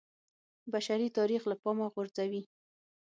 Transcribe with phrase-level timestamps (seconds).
[0.73, 2.41] بشري تاریخ له پامه غورځوي